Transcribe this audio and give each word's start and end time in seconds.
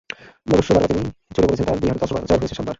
অবশ্য 0.53 0.69
বারবার 0.75 0.91
তিনি 0.97 1.09
চোটে 1.35 1.45
পড়েছেন, 1.49 1.65
তাঁর 1.69 1.79
দুই 1.81 1.89
হাঁটুতে 1.91 2.05
অস্ত্রোপচার 2.05 2.39
হয়েছে 2.39 2.55
সাতবার। 2.57 2.69